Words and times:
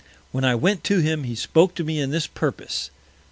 When 0.31 0.43
I 0.43 0.55
went 0.55 0.83
to 0.85 0.97
him, 0.99 1.25
he 1.25 1.35
spoke 1.35 1.75
to 1.75 1.83
me 1.83 1.99
to 2.01 2.07
this 2.07 2.25
Purpose. 2.25 2.89